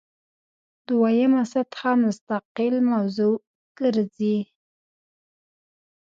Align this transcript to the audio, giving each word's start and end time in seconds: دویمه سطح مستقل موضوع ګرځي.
دویمه 0.87 1.43
سطح 1.53 1.81
مستقل 2.03 2.75
موضوع 2.91 3.35
ګرځي. 3.79 4.37